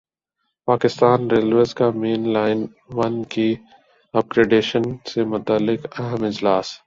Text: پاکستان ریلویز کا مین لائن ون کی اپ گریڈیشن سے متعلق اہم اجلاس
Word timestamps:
پاکستان 0.67 1.29
ریلویز 1.31 1.73
کا 1.73 1.89
مین 1.95 2.27
لائن 2.33 2.65
ون 2.89 3.23
کی 3.23 3.49
اپ 4.13 4.25
گریڈیشن 4.33 4.81
سے 5.05 5.23
متعلق 5.25 5.87
اہم 5.99 6.23
اجلاس 6.23 6.73